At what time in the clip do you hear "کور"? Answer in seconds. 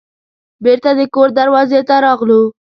1.13-1.29